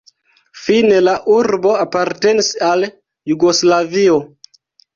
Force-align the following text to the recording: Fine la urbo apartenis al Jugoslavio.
Fine 0.61 1.01
la 1.03 1.13
urbo 1.33 1.75
apartenis 1.85 2.51
al 2.71 2.89
Jugoslavio. 3.35 4.21